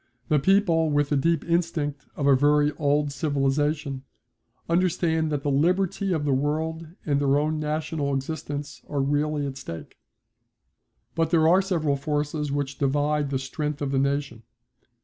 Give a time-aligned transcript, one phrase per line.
[0.29, 4.01] The people, with the deep instinct of a very old civilisation,
[4.67, 9.57] understand that the liberty of the world and their own national existence are really at
[9.57, 9.97] stake.
[11.13, 14.41] But there are several forces which divide the strength of the nation.